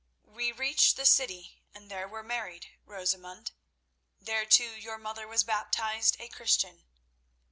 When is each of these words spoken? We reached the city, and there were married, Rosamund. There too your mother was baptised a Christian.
We 0.33 0.51
reached 0.51 0.95
the 0.97 1.05
city, 1.05 1.61
and 1.75 1.91
there 1.91 2.07
were 2.07 2.23
married, 2.23 2.71
Rosamund. 2.87 3.51
There 4.19 4.47
too 4.47 4.71
your 4.73 4.97
mother 4.97 5.27
was 5.27 5.43
baptised 5.43 6.17
a 6.19 6.27
Christian. 6.27 6.85